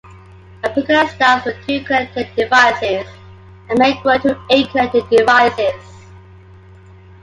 A 0.63 0.69
piconet 0.71 1.11
starts 1.11 1.45
with 1.45 1.57
two 1.67 1.83
connected 1.83 2.27
devices, 2.35 3.05
and 3.69 3.77
may 3.77 3.93
grow 4.01 4.17
to 4.17 4.35
eight 4.49 4.67
connected 4.71 5.07
devices. 5.11 6.01